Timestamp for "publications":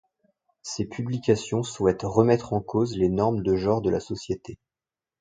0.85-1.61